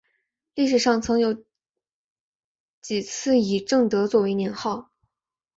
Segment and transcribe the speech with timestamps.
[0.55, 1.45] 历史上曾有
[2.81, 4.89] 几次以正德作为年号。